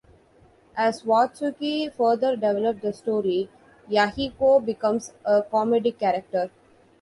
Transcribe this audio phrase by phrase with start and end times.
[0.75, 3.51] As Watsuki further developed the story,
[3.87, 6.49] Yahiko becomes a comedic character.